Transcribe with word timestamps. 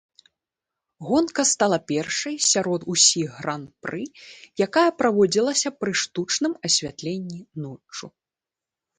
Гонка 1.09 1.43
стала 1.49 1.77
першай 1.91 2.37
сярод 2.51 2.81
усіх 2.93 3.27
гран-пры, 3.41 4.01
якая 4.67 4.85
праводзілася 5.01 5.69
пры 5.83 5.91
штучным 6.05 6.53
асвятленні 6.71 7.39
ноччу. 7.67 8.05